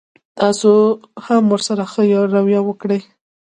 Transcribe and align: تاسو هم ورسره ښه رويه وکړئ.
تاسو 0.39 0.71
هم 1.25 1.43
ورسره 1.53 1.83
ښه 1.91 2.01
رويه 2.33 2.61
وکړئ. 2.65 3.01